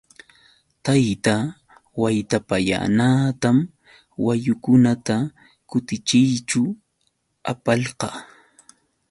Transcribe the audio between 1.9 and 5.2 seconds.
Waytapallanatam wayukunata